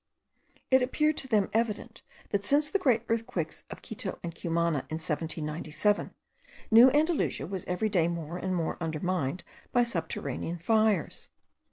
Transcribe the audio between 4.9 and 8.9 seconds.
1797, New Andalusia was every day more and more